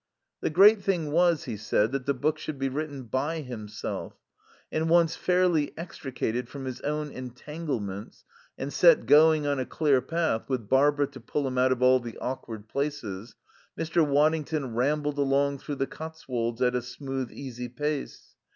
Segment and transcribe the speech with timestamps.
[0.39, 4.15] The great thing was, he said, that the book should be written by himself.
[4.71, 8.25] And once fairly extricated from his own entanglements
[8.57, 11.99] and set going on a clear path, with Barbara to pull him out of all
[11.99, 13.35] the awkward places,
[13.77, 14.03] Mr.
[14.03, 18.33] Waddington rambled along through the Cotswolds at a smooth, easy pace.